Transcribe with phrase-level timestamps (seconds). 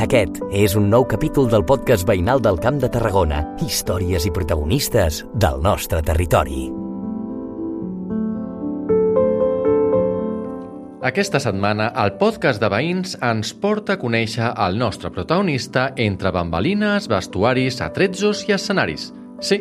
[0.00, 3.42] Aquest és un nou capítol del podcast veïnal del Camp de Tarragona.
[3.60, 6.62] Històries i protagonistes del nostre territori.
[11.04, 17.10] Aquesta setmana, el podcast de veïns ens porta a conèixer el nostre protagonista entre bambalines,
[17.12, 19.10] vestuaris, atrezzos i escenaris.
[19.44, 19.60] Sí,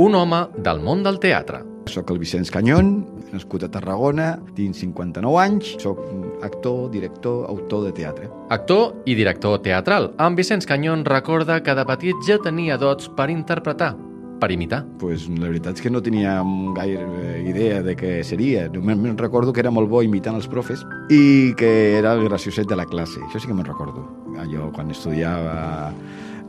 [0.00, 1.60] un home del món del teatre.
[1.90, 2.94] Soc el Vicenç Canyon,
[3.34, 6.00] nascut a Tarragona, tinc 59 anys, soc
[6.46, 8.30] actor, director, autor de teatre.
[8.54, 13.28] Actor i director teatral, en Vicenç Canyon recorda que de petit ja tenia dots per
[13.30, 13.92] interpretar,
[14.40, 14.82] per imitar.
[15.00, 16.38] Pues, la veritat és que no tenia
[16.76, 17.04] gaire
[17.48, 18.66] idea de què seria.
[18.72, 22.68] Només me'n recordo que era molt bo imitant els profes i que era el gracioset
[22.68, 23.20] de la classe.
[23.28, 24.08] Això sí que me'n recordo.
[24.40, 25.92] Allò, quan estudiava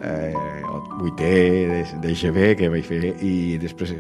[0.02, 0.34] eh,
[1.06, 3.96] 8è d'EGB que vaig fer i després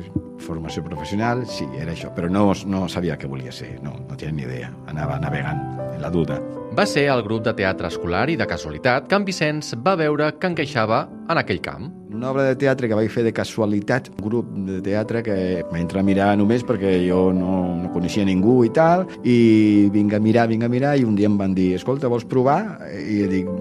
[0.46, 4.36] formació professional, sí, era això, però no, no sabia què volia ser, no, no tenia
[4.36, 5.62] ni idea, anava navegant
[5.94, 6.40] en la duda.
[6.76, 10.34] Va ser el grup de teatre escolar i de casualitat que en Vicenç va veure
[10.36, 11.88] que encaixava en aquell camp.
[12.16, 15.38] Una obra de teatre que vaig fer de casualitat, un grup de teatre que
[15.70, 20.16] va entrar a mirar només perquè jo no, no coneixia ningú i tal, i vinc
[20.16, 22.60] a mirar, vinc a mirar, i un dia em van dir, escolta, vols provar?
[22.92, 23.56] I jo dic,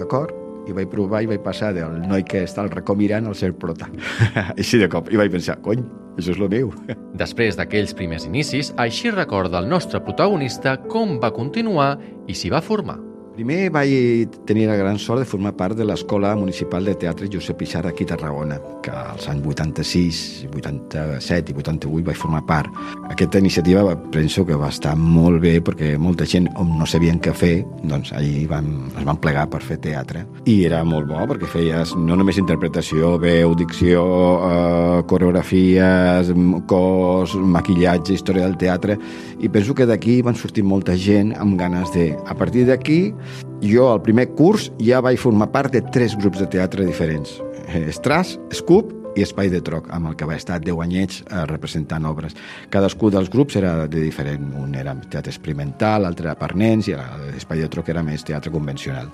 [0.00, 0.37] d'acord,
[0.68, 3.54] i vaig provar i vaig passar del noi que està al racó mirant al ser
[3.56, 3.88] prota.
[4.58, 5.10] Així de cop.
[5.12, 5.82] I vaig pensar, cony,
[6.18, 6.72] això és el meu.
[7.22, 11.92] Després d'aquells primers inicis, així recorda el nostre protagonista com va continuar
[12.28, 12.98] i s'hi va formar.
[13.38, 17.60] Primer vaig tenir la gran sort de formar part de l'Escola Municipal de Teatre Josep
[17.60, 22.66] Pixar aquí a Tarragona, que als anys 86, 87 i 88 vaig formar part.
[23.06, 27.30] Aquesta iniciativa penso que va estar molt bé perquè molta gent on no sabien què
[27.30, 27.52] fer,
[27.84, 30.24] doncs allí van, es van plegar per fer teatre.
[30.50, 34.02] I era molt bo perquè feies no només interpretació, veu, dicció,
[34.48, 36.34] eh, coreografies,
[36.66, 38.98] cos, maquillatge, història del teatre,
[39.38, 42.10] i penso que d'aquí van sortir molta gent amb ganes de...
[42.26, 43.14] A partir d'aquí,
[43.62, 47.38] jo al primer curs ja vaig formar part de tres grups de teatre diferents.
[47.68, 52.06] Estras, Scoop i Espai de Troc, amb el que va estar 10 anyets eh, representant
[52.06, 52.36] obres.
[52.70, 54.52] Cadascú dels grups era de diferent.
[54.60, 58.52] Un era teatre experimental, l'altre era per nens, i l'Espai de Troc era més teatre
[58.54, 59.10] convencional.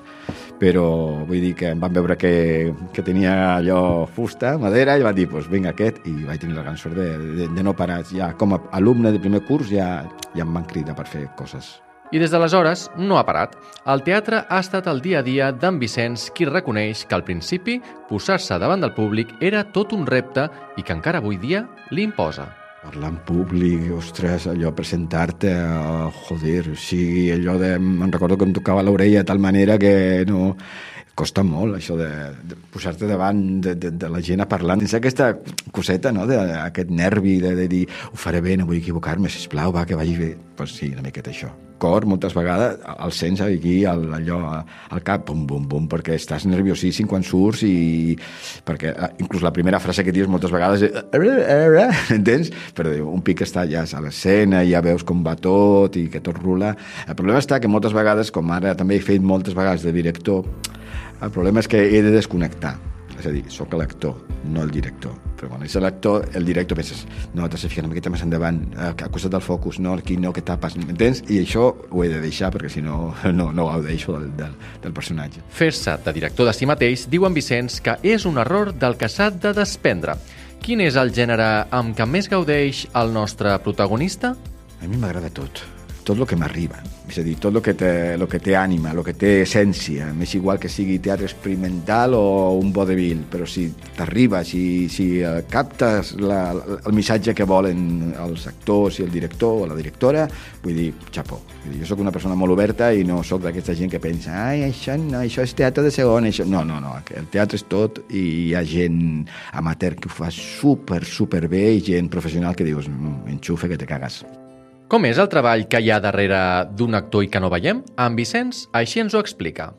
[0.60, 0.84] Però
[1.24, 2.34] vull dir que em van veure que,
[2.94, 6.66] que tenia allò fusta, madera, i van dir, pues, vinga, aquest, i vaig tenir la
[6.66, 7.08] gran sort de,
[7.40, 8.02] de, de no parar.
[8.12, 9.88] Ja com a alumne de primer curs ja,
[10.34, 11.78] ja em van cridar per fer coses
[12.14, 13.56] i des d'aleshores no ha parat.
[13.90, 17.80] El teatre ha estat el dia a dia d'en Vicenç qui reconeix que al principi
[18.08, 20.46] posar-se davant del públic era tot un repte
[20.78, 22.46] i que encara avui dia li imposa.
[22.84, 27.78] Parlar en públic, ostres, allò, presentar-te, oh, joder, o sigui, allò de...
[27.80, 30.52] Me'n recordo que em tocava l'orella de tal manera que no
[31.14, 32.10] costa molt això de,
[32.42, 35.32] de posar-te davant de, de, de la gent a parlar tens aquesta
[35.74, 39.86] coseta, no?, d'aquest nervi de, de dir, ho faré bé, no vull equivocar-me sisplau, va,
[39.86, 41.52] que vagi bé pues sí, una miqueta això
[41.84, 44.38] cor, moltes vegades el sents aquí, al, allò,
[44.94, 48.14] al cap, bum, bum, bum, perquè estàs nerviosíssim quan surts i...
[48.64, 50.94] perquè eh, inclús la primera frase que dius moltes vegades és...
[52.18, 52.52] entens?
[52.76, 56.38] Però un pic està ja a l'escena, ja veus com va tot i que tot
[56.40, 56.72] rula.
[57.08, 60.46] El problema està que moltes vegades, com ara també he fet moltes vegades de director,
[61.24, 62.76] el problema és que he de desconnectar.
[63.14, 64.16] És a dir, sóc l'actor,
[64.50, 65.14] no el director.
[65.38, 67.04] Però quan és l'actor, el director penses,
[67.36, 70.16] no, t'has de ficar una miqueta més endavant, eh, al costat del focus, no, aquí
[70.18, 71.22] no, que tapes, m'entens?
[71.30, 74.96] I això ho he de deixar perquè si no, no, no gaudeixo del, del, del
[74.96, 75.44] personatge.
[75.54, 79.10] Fer-se de director de si mateix, diu en Vicenç que és un error del que
[79.10, 80.18] s'ha de desprendre.
[80.64, 84.34] Quin és el gènere amb què més gaudeix el nostre protagonista?
[84.80, 85.62] A mi m'agrada tot
[86.04, 86.78] tot el que m'arriba.
[87.08, 90.10] És a dir, tot el que, té, el que té ànima, el que té essència.
[90.16, 92.24] M'és igual que sigui teatre experimental o
[92.60, 93.66] un vodevil, però si
[93.96, 99.64] t'arriba, si, si eh, captes la, el missatge que volen els actors i el director
[99.64, 100.28] o la directora,
[100.62, 101.40] vull dir, xapó.
[101.64, 104.36] Vull dir, jo sóc una persona molt oberta i no sóc d'aquesta gent que pensa
[104.44, 106.46] ai, això, no, això és teatre de segon, això...
[106.48, 109.24] No, no, no, el teatre és tot i hi ha gent
[109.56, 113.80] amateur que ho fa super, super bé i gent professional que dius, mm, enxufe que
[113.80, 114.22] te cagues.
[114.94, 116.40] Com és el treball que hi ha darrere
[116.78, 117.80] d'un actor i que no veiem?
[117.98, 119.72] En Vicenç així ens ho explica.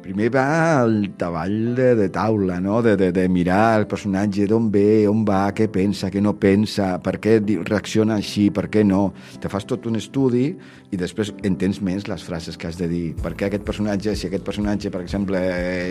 [0.00, 2.80] Primer va el treball de, de taula, no?
[2.80, 6.94] de, de, de mirar el personatge d'on ve, on va, què pensa, què no pensa,
[7.04, 7.36] per què
[7.68, 9.10] reacciona així, per què no.
[9.40, 10.46] Te fas tot un estudi
[10.90, 13.02] i després entens més les frases que has de dir.
[13.20, 15.42] Per què aquest personatge, si aquest personatge, per exemple,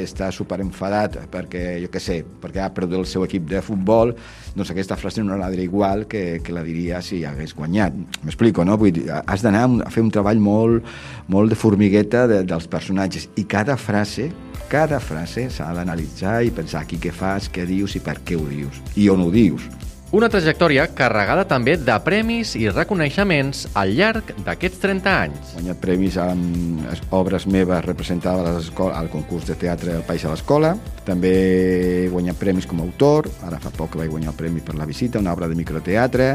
[0.01, 4.15] està super enfadat perquè, jo què sé, perquè ha perdut el seu equip de futbol,
[4.57, 7.93] doncs aquesta frase no la diré igual que, que la diria si hagués guanyat.
[8.25, 8.79] M'explico, no?
[8.81, 10.89] Vull dir, has d'anar a fer un treball molt,
[11.29, 14.31] molt de formigueta de, dels personatges i cada frase frase,
[14.71, 18.45] cada frase s'ha d'analitzar i pensar aquí què fas, què dius i per què ho
[18.47, 19.65] dius, i on ho dius.
[20.09, 25.51] Una trajectòria carregada també de premis i reconeixements al llarg d'aquests 30 anys.
[25.51, 30.71] He guanyat premis amb obres meves representades al concurs de teatre del País a l'Escola.
[31.05, 34.79] També he guanyat premis com a autor, ara fa poc vaig guanyar el premi per
[34.81, 36.31] la visita, una obra de microteatre,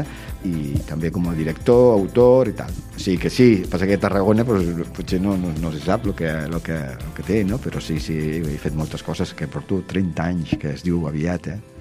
[0.47, 2.71] i també com a director, autor i tal.
[2.95, 6.31] Sigui que sí, passa que Tarragona pues, potser no, no, no se sap el que,
[6.47, 7.59] lo que, lo que té, no?
[7.59, 11.51] però sí, sí, he fet moltes coses que porto 30 anys, que es diu aviat,
[11.51, 11.74] eh?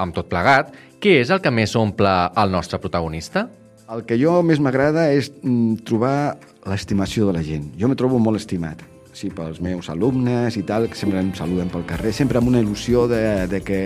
[0.00, 3.48] Amb tot plegat, què és el que més omple el nostre protagonista?
[3.90, 6.38] El que jo més m'agrada és mm, trobar
[6.70, 7.72] l'estimació de la gent.
[7.76, 8.80] Jo me trobo molt estimat
[9.12, 12.60] sí, pels meus alumnes i tal, que sempre em saluden pel carrer, sempre amb una
[12.62, 13.80] il·lusió de, de que,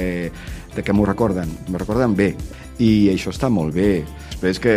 [0.74, 2.32] de que m'ho recorden, m'ho recorden bé.
[2.82, 4.04] I això està molt bé.
[4.34, 4.74] Després que,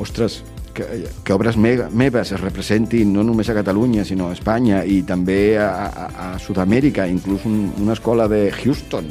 [0.00, 0.40] ostres,
[0.74, 5.00] que, que obres me meves es representin no només a Catalunya, sinó a Espanya i
[5.06, 9.10] també a, a, a Sud-amèrica, inclús un, una escola de Houston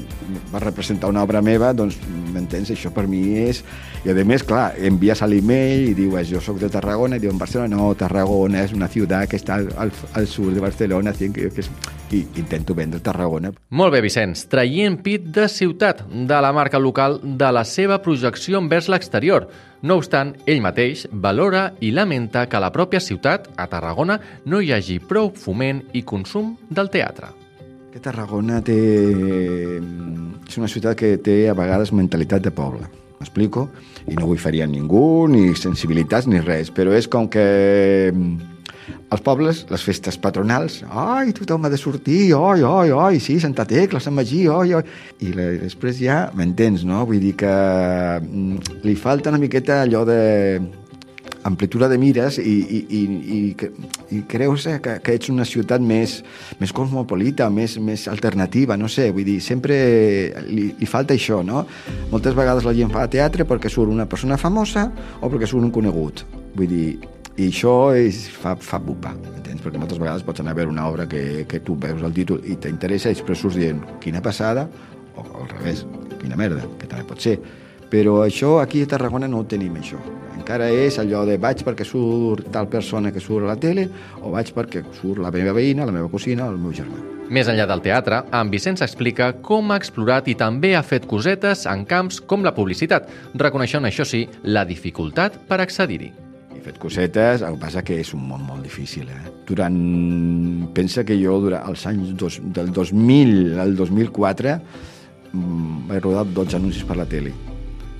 [0.54, 1.98] va representar una obra meva, doncs,
[2.34, 2.72] m'entens?
[2.74, 3.64] Això per mi és...
[4.00, 7.76] I a més, clar, envies l'e-mail i dius, jo sóc de Tarragona, i diuen, Barcelona,
[7.76, 11.66] no, Tarragona és una ciutat que està al, al, al sud de Barcelona, que, que
[11.66, 11.72] és...
[12.16, 13.52] i intento vendre Tarragona.
[13.76, 18.64] Molt bé, Vicenç, traient pit de ciutat, de la marca local, de la seva projecció
[18.64, 19.50] envers l'exterior.
[19.82, 24.60] No obstant, ell mateix valora i lamenta que a la pròpia ciutat, a Tarragona, no
[24.60, 27.30] hi hagi prou foment i consum del teatre.
[27.94, 28.76] Que Tarragona té...
[29.80, 32.90] és una ciutat que té a vegades mentalitat de poble.
[33.20, 33.70] M'explico?
[34.08, 38.12] I no vull ferir a ningú, ni sensibilitats, ni res, però és com que
[39.10, 43.66] als pobles, les festes patronals, ai, tothom ha de sortir, oi, oi, oi, sí, Santa
[43.70, 44.84] Tecla, Sant Magí, oi, oi...
[45.26, 47.02] I la, després ja m'entens, no?
[47.10, 50.20] Vull dir que mm, li falta una miqueta allò de
[51.44, 53.02] amplitud de mires i, i, i,
[53.38, 56.20] i, i creus que, que ets una ciutat més,
[56.60, 59.78] més cosmopolita, més, més alternativa, no sé, vull dir, sempre
[60.50, 61.66] li, li falta això, no?
[62.12, 64.90] Moltes vegades la gent fa teatre perquè surt una persona famosa
[65.22, 66.26] o perquè surt un conegut.
[66.58, 66.88] Vull dir,
[67.40, 69.62] i això és, fa, fa bupa, entens?
[69.64, 72.44] Perquè moltes vegades pots anar a veure una obra que, que tu veus el títol
[72.44, 74.66] i t'interessa i després surts dient quina passada,
[75.16, 75.86] o al revés,
[76.20, 77.38] quina merda, que també pot ser.
[77.90, 80.02] Però això aquí a Tarragona no ho tenim, això.
[80.36, 83.88] Encara és allò de vaig perquè surt tal persona que surt a la tele
[84.22, 87.00] o vaig perquè surt la meva veïna, la meva cosina o el meu germà.
[87.32, 91.68] Més enllà del teatre, en Vicenç explica com ha explorat i també ha fet cosetes
[91.72, 93.08] en camps com la publicitat,
[93.38, 96.29] reconeixent, això sí, la dificultat per accedir-hi
[96.60, 99.10] he fet cosetes, el que passa que és un món molt difícil.
[99.10, 99.34] Eh?
[99.48, 99.78] Durant...
[100.76, 104.56] Pensa que jo, durant els anys dos, del 2000 al 2004,
[105.34, 107.34] mmm, vaig rodar 12 anuncis per la tele.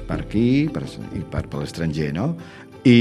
[0.10, 0.84] Per aquí per,
[1.18, 2.34] i per, per l'estranger, no?
[2.84, 3.00] I,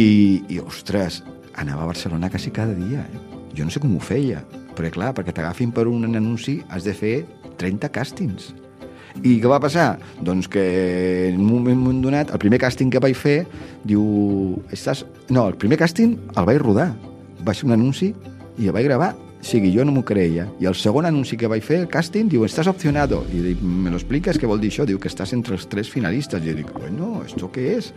[0.49, 1.23] I, ostres,
[1.59, 3.05] anava a Barcelona quasi cada dia.
[3.05, 3.43] Eh?
[3.57, 4.45] Jo no sé com ho feia,
[4.77, 7.17] però clar, perquè t'agafin per un anunci has de fer
[7.59, 8.53] 30 càstings.
[9.27, 9.99] I què va passar?
[10.23, 10.65] Doncs que
[11.33, 13.39] en un moment donat, el primer càsting que vaig fer,
[13.85, 14.03] diu...
[14.75, 15.05] Estàs...
[15.31, 16.93] No, el primer càsting el vaig rodar.
[17.47, 18.13] Va ser un anunci
[18.59, 20.49] i el vaig gravar sigui, jo no m'ho creia.
[20.61, 23.21] I el segon anunci que vaig fer, el càsting, diu, estàs opcionado.
[23.33, 24.87] I dic, me lo expliques, què vol dir això?
[24.89, 26.43] Diu que estàs entre els tres finalistes.
[26.43, 27.93] I jo dic, bueno, ¿esto què és?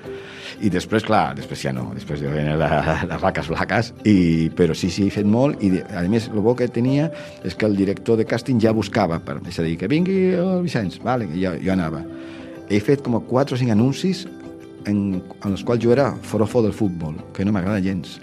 [0.62, 4.92] I després, clar, després ja no, després ja venen les vaques blaques, i, però sí,
[4.94, 7.10] sí, he fet molt, i a més, el bo que tenia
[7.48, 10.62] és que el director de càsting ja buscava, per, és a dir, que vingui el
[10.66, 12.04] Vicenç, vale, jo, jo anava.
[12.72, 14.28] He fet com 4 o 5 anuncis
[14.86, 18.20] en, en els quals jo era forofo del futbol, que no m'agrada gens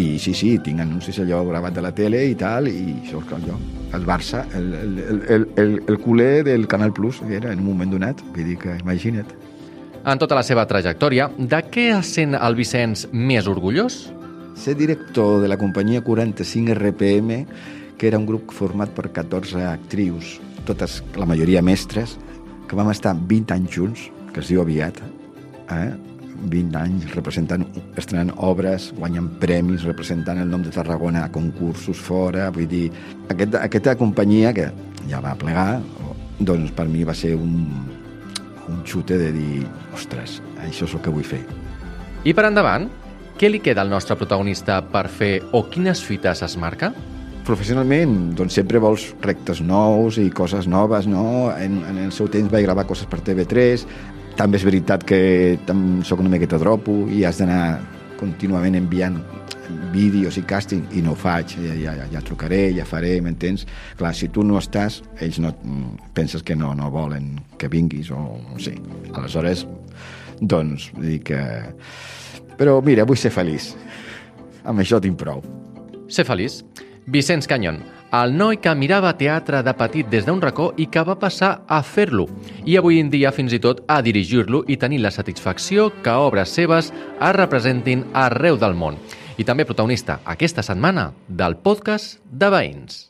[0.00, 3.44] i sí, sí, tinc anuncis allò gravat de la tele i tal, i això és
[3.46, 3.58] jo.
[3.96, 7.90] El Barça, el, el, el, el, el culer del Canal Plus, era en un moment
[7.92, 9.32] donat, vull dir que imagina't.
[10.00, 14.06] En tota la seva trajectòria, de què es sent el Vicenç més orgullós?
[14.56, 17.42] Ser director de la companyia 45 RPM,
[17.98, 22.16] que era un grup format per 14 actrius, totes, la majoria mestres,
[22.68, 25.02] que vam estar 20 anys junts, que es diu aviat,
[25.74, 25.90] eh?
[26.40, 27.64] 20 anys representant,
[28.00, 32.86] estrenant obres, guanyant premis, representant el nom de Tarragona a concursos fora, vull dir,
[33.32, 34.70] aquest, aquesta companyia que
[35.10, 35.80] ja va plegar,
[36.40, 37.66] doncs per mi va ser un,
[38.70, 39.66] un xute de dir,
[39.96, 41.42] ostres, això és el que vull fer.
[42.24, 42.88] I per endavant,
[43.40, 46.92] què li queda al nostre protagonista per fer o quines fites es marca?
[47.46, 51.48] Professionalment, doncs sempre vols rectes nous i coses noves, no?
[51.56, 53.86] En, en el seu temps vaig gravar coses per TV3,
[54.38, 55.20] també és veritat que
[56.06, 57.80] sóc una miqueta dropo i has d'anar
[58.20, 59.18] contínuament enviant
[59.92, 63.66] vídeos i càsting i no ho faig, ja, ja, ja trucaré, ja faré, m'entens?
[63.98, 65.52] Clar, si tu no estàs, ells no
[66.16, 68.74] penses que no, no volen que vinguis o no sé.
[69.14, 69.66] Aleshores,
[70.40, 71.40] doncs, dir que...
[72.60, 73.70] Però mira, vull ser feliç.
[74.68, 75.40] Amb això tinc prou.
[76.12, 76.60] Ser feliç.
[77.10, 77.80] Vicenç Canyon,
[78.12, 81.82] el noi que mirava teatre de petit des d'un racó i que va passar a
[81.86, 82.26] fer-lo,
[82.66, 86.50] i avui en dia fins i tot a dirigir-lo i tenir la satisfacció que obres
[86.50, 88.98] seves es representin arreu del món.
[89.38, 93.09] I també protagonista aquesta setmana del podcast de Veïns.